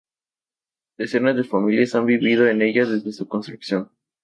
Decenas 0.97 1.35
de 1.35 1.43
familias 1.43 1.93
han 1.93 2.07
vivido 2.07 2.47
en 2.47 2.63
ella 2.63 2.87
desde 2.87 3.11
su 3.13 3.27
construcción. 3.27 3.91